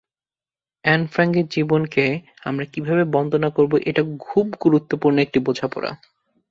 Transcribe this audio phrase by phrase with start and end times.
[0.85, 2.05] An ফ্রাঙ্কের জীবনকে
[2.43, 5.91] আমরা কীভাবে বন্দনা করব, এটা খুব গুরুত্বপূর্ণ একটি বোঝাপড়া।